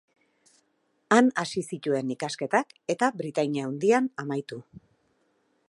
Han 1.17 1.27
hasi 1.43 1.63
zituen 1.75 2.13
ikasketak, 2.15 2.73
eta 2.95 3.11
Britainia 3.21 3.69
Handian 3.69 4.09
amaitu. 4.25 4.59